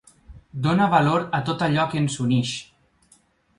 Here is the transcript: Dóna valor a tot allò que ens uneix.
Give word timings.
Dóna 0.67 0.87
valor 0.93 1.27
a 1.39 1.43
tot 1.51 1.63
allò 1.67 1.87
que 1.93 2.01
ens 2.03 2.19
uneix. 2.27 2.57